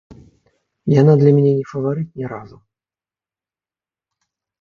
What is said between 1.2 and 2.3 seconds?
мяне не фаварыт ні